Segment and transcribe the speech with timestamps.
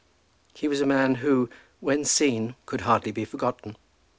[0.55, 1.47] He was a man who
[1.79, 3.77] when seen could hardly be forgotten.